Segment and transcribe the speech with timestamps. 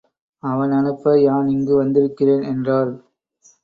[0.43, 2.93] அவன் அனுப்ப யான் இங்கு வந்திருக்கிறேன் என்றாள்.